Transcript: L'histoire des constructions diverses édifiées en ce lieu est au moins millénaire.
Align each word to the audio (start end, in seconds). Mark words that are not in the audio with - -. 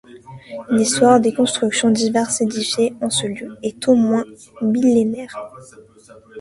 L'histoire 0.71 1.19
des 1.19 1.31
constructions 1.31 1.91
diverses 1.91 2.41
édifiées 2.41 2.95
en 3.01 3.11
ce 3.11 3.27
lieu 3.27 3.55
est 3.61 3.87
au 3.87 3.93
moins 3.93 4.25
millénaire. 4.59 5.37